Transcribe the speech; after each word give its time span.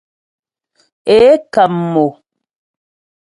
Ě 1.15 1.19
kam 1.53 1.73
mo. 1.93 2.05